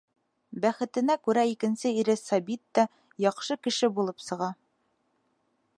Бәхетенә 0.61 1.17
күрә, 1.27 1.43
икенсе 1.51 1.91
ире 2.03 2.15
Сабит 2.21 2.63
та 2.79 2.85
яҡшы 3.27 3.61
кеше 3.67 3.91
булып 3.99 4.27
сыға. 4.31 4.51